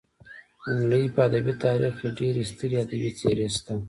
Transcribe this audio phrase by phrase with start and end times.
[0.63, 3.73] د نړۍ په ادبي تاریخ کې ډېرې سترې ادبي څېرې شته.